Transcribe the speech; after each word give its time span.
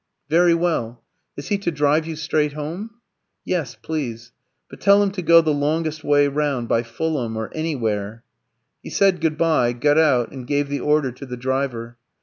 "Very 0.31 0.55
well. 0.55 1.03
Is 1.37 1.49
he 1.49 1.59
to 1.59 1.69
drive 1.69 2.07
you 2.07 2.15
straight 2.15 2.53
home?" 2.53 2.89
"Yes, 3.45 3.77
please. 3.79 4.31
But 4.67 4.81
tell 4.81 5.03
him 5.03 5.11
to 5.11 5.21
go 5.21 5.41
the 5.41 5.53
longest 5.53 6.03
way 6.03 6.27
round, 6.27 6.67
by 6.67 6.81
Fulham 6.81 7.37
or 7.37 7.51
anywhere." 7.53 8.23
He 8.81 8.89
said 8.89 9.21
good 9.21 9.37
bye, 9.37 9.73
got 9.73 9.99
out, 9.99 10.31
and 10.31 10.47
gave 10.47 10.69
the 10.69 10.79
order 10.79 11.11
to 11.11 11.25
the 11.27 11.37
driver. 11.37 11.97